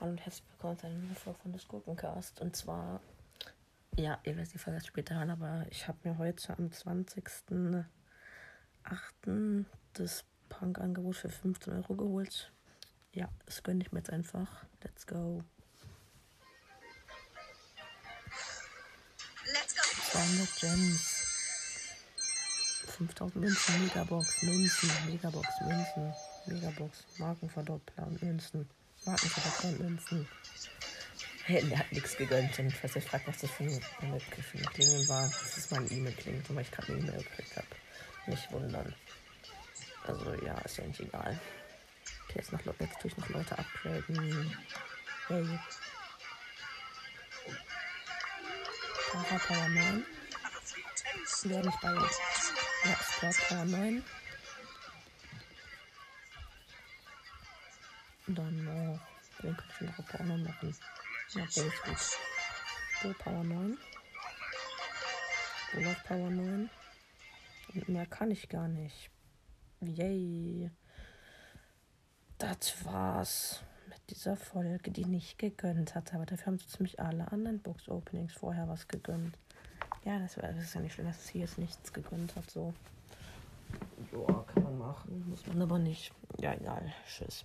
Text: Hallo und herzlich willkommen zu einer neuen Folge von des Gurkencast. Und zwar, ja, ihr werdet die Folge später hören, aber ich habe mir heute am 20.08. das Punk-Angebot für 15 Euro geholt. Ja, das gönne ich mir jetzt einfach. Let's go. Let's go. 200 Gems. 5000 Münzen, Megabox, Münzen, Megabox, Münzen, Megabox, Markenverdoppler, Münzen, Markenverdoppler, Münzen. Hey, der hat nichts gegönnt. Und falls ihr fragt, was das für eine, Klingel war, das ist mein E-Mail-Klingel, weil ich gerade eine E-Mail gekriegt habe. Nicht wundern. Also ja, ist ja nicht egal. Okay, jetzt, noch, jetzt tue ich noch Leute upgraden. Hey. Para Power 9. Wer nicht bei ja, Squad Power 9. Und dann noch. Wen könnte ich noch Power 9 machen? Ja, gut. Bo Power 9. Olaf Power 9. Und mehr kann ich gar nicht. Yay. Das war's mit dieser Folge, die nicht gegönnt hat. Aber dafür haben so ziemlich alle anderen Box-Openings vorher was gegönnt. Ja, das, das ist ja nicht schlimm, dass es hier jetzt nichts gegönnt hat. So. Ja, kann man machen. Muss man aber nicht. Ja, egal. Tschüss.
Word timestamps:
Hallo 0.00 0.12
und 0.12 0.18
herzlich 0.18 0.44
willkommen 0.50 0.78
zu 0.78 0.86
einer 0.86 0.96
neuen 0.96 1.16
Folge 1.16 1.40
von 1.40 1.52
des 1.52 1.66
Gurkencast. 1.68 2.40
Und 2.40 2.54
zwar, 2.54 3.00
ja, 3.96 4.18
ihr 4.24 4.36
werdet 4.36 4.54
die 4.54 4.58
Folge 4.58 4.84
später 4.84 5.16
hören, 5.16 5.30
aber 5.30 5.66
ich 5.70 5.88
habe 5.88 5.98
mir 6.04 6.18
heute 6.18 6.56
am 6.56 6.66
20.08. 6.66 9.64
das 9.94 10.24
Punk-Angebot 10.48 11.16
für 11.16 11.30
15 11.30 11.72
Euro 11.74 11.94
geholt. 11.94 12.52
Ja, 13.12 13.28
das 13.46 13.62
gönne 13.62 13.82
ich 13.82 13.92
mir 13.92 14.00
jetzt 14.00 14.10
einfach. 14.10 14.66
Let's 14.82 15.06
go. 15.06 15.42
Let's 19.46 19.74
go. 19.74 19.82
200 20.12 20.60
Gems. 20.60 21.17
5000 22.98 23.36
Münzen, 23.36 23.84
Megabox, 23.84 24.42
Münzen, 24.42 24.90
Megabox, 25.06 25.48
Münzen, 25.60 26.14
Megabox, 26.46 27.04
Markenverdoppler, 27.18 28.06
Münzen, 28.20 28.68
Markenverdoppler, 29.04 29.70
Münzen. 29.84 30.28
Hey, 31.44 31.64
der 31.64 31.78
hat 31.78 31.92
nichts 31.92 32.16
gegönnt. 32.16 32.58
Und 32.58 32.72
falls 32.74 32.96
ihr 32.96 33.02
fragt, 33.02 33.28
was 33.28 33.38
das 33.38 33.50
für 33.50 33.62
eine, 33.62 33.80
Klingel 34.74 35.08
war, 35.08 35.28
das 35.28 35.58
ist 35.58 35.70
mein 35.70 35.90
E-Mail-Klingel, 35.90 36.42
weil 36.48 36.62
ich 36.62 36.70
gerade 36.72 36.92
eine 36.92 37.00
E-Mail 37.00 37.22
gekriegt 37.22 37.56
habe. 37.56 37.66
Nicht 38.26 38.52
wundern. 38.52 38.94
Also 40.04 40.34
ja, 40.44 40.58
ist 40.58 40.76
ja 40.78 40.84
nicht 40.84 41.00
egal. 41.00 41.38
Okay, 42.24 42.34
jetzt, 42.40 42.52
noch, 42.52 42.60
jetzt 42.64 43.00
tue 43.00 43.10
ich 43.10 43.16
noch 43.16 43.28
Leute 43.28 43.58
upgraden. 43.58 44.56
Hey. 45.28 45.58
Para 49.12 49.38
Power 49.38 49.68
9. 49.68 50.04
Wer 51.44 51.62
nicht 51.62 51.80
bei 51.80 51.94
ja, 52.84 52.96
Squad 52.96 53.36
Power 53.48 53.64
9. 53.64 54.04
Und 58.26 58.38
dann 58.38 58.64
noch. 58.64 59.00
Wen 59.40 59.56
könnte 59.56 59.74
ich 59.80 59.98
noch 59.98 60.06
Power 60.06 60.26
9 60.26 60.42
machen? 60.44 60.76
Ja, 61.34 61.44
gut. 61.44 62.18
Bo 63.02 63.12
Power 63.18 63.44
9. 63.44 63.78
Olaf 65.76 66.04
Power 66.04 66.30
9. 66.30 66.70
Und 67.74 67.88
mehr 67.88 68.06
kann 68.06 68.30
ich 68.30 68.48
gar 68.48 68.68
nicht. 68.68 69.10
Yay. 69.80 70.70
Das 72.38 72.84
war's 72.84 73.62
mit 73.88 74.10
dieser 74.10 74.36
Folge, 74.36 74.90
die 74.90 75.04
nicht 75.04 75.38
gegönnt 75.38 75.94
hat. 75.94 76.14
Aber 76.14 76.26
dafür 76.26 76.46
haben 76.46 76.58
so 76.58 76.66
ziemlich 76.66 77.00
alle 77.00 77.30
anderen 77.30 77.60
Box-Openings 77.60 78.32
vorher 78.32 78.68
was 78.68 78.88
gegönnt. 78.88 79.38
Ja, 80.08 80.18
das, 80.18 80.36
das 80.36 80.56
ist 80.56 80.74
ja 80.74 80.80
nicht 80.80 80.94
schlimm, 80.94 81.06
dass 81.06 81.18
es 81.18 81.28
hier 81.28 81.42
jetzt 81.42 81.58
nichts 81.58 81.92
gegönnt 81.92 82.34
hat. 82.34 82.50
So. 82.50 82.72
Ja, 84.10 84.42
kann 84.46 84.62
man 84.62 84.78
machen. 84.78 85.28
Muss 85.28 85.46
man 85.46 85.60
aber 85.60 85.78
nicht. 85.78 86.12
Ja, 86.40 86.54
egal. 86.54 86.94
Tschüss. 87.06 87.44